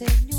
[0.00, 0.31] usted,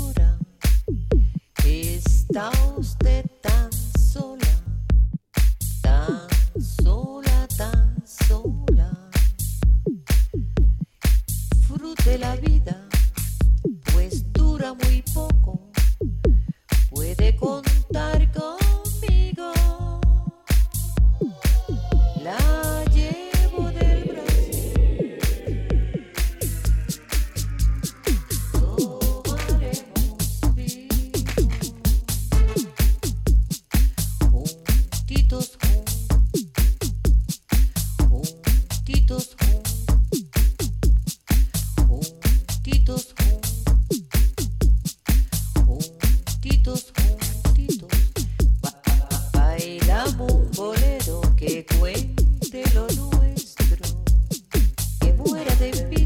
[51.46, 53.76] que cuente lo nuestro,
[55.00, 56.03] que muera de envidia